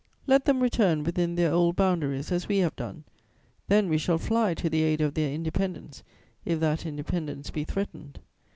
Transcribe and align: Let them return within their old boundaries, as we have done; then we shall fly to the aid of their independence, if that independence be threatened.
Let 0.25 0.45
them 0.45 0.61
return 0.63 1.03
within 1.03 1.35
their 1.35 1.51
old 1.53 1.75
boundaries, 1.75 2.31
as 2.31 2.47
we 2.47 2.57
have 2.57 2.75
done; 2.75 3.03
then 3.67 3.87
we 3.87 3.99
shall 3.99 4.17
fly 4.17 4.55
to 4.55 4.67
the 4.67 4.81
aid 4.81 4.99
of 4.99 5.13
their 5.13 5.31
independence, 5.31 6.01
if 6.43 6.59
that 6.59 6.87
independence 6.87 7.51
be 7.51 7.65
threatened. 7.65 8.17